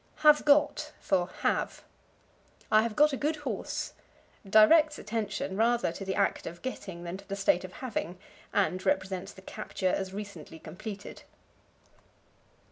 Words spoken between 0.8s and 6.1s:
for Have. "I have got a good horse" directs attention rather to